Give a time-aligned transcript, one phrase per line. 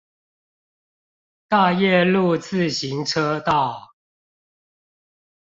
[1.47, 3.91] 大業路自行車道